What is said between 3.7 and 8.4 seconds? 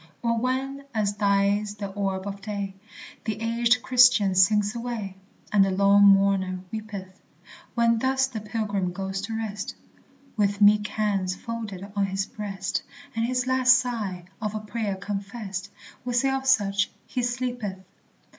Christian sinks away, And the lone mourner weepeth; When thus